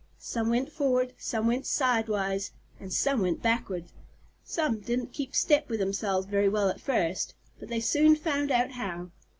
[0.17, 3.85] Some went forward, some went sidewise, and some went backward.
[4.43, 8.71] Some didn't keep step with themselves very well at first, but they soon found out
[8.71, 9.11] how.